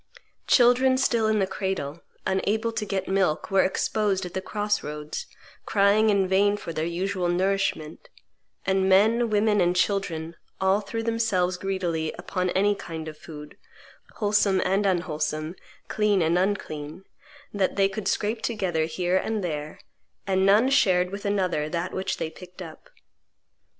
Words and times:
Children 0.47 0.97
still 0.97 1.27
in 1.27 1.37
the 1.37 1.45
cradle, 1.45 2.01
unable 2.25 2.71
to 2.71 2.87
get 2.87 3.07
milk, 3.07 3.51
were 3.51 3.61
exposed 3.61 4.25
at 4.25 4.33
the 4.33 4.41
cross 4.41 4.81
roads, 4.81 5.27
crying 5.67 6.09
in 6.09 6.27
vain 6.27 6.57
for 6.57 6.73
their 6.73 6.87
usual 6.87 7.27
nourishment; 7.29 8.09
and 8.65 8.89
men, 8.89 9.29
women, 9.29 9.61
and 9.61 9.75
children, 9.75 10.35
all 10.59 10.81
threw 10.81 11.03
themselves 11.03 11.55
greedily 11.55 12.11
upon 12.17 12.49
any 12.57 12.73
kind 12.73 13.07
of 13.07 13.15
food, 13.15 13.59
wholesome 14.15 14.59
and 14.65 14.87
unwholesome, 14.87 15.55
clean 15.87 16.23
and 16.23 16.35
unclean, 16.35 17.03
that 17.53 17.75
they 17.75 17.87
could 17.87 18.07
scrape 18.07 18.41
together 18.41 18.85
here 18.85 19.17
and 19.17 19.43
there, 19.43 19.79
and 20.25 20.47
none 20.47 20.71
shared 20.71 21.11
with 21.11 21.25
another 21.25 21.69
that 21.69 21.93
which 21.93 22.17
they 22.17 22.31
picked 22.31 22.63
up." 22.63 22.89